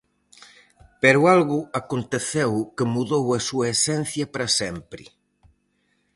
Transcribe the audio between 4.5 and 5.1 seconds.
sempre.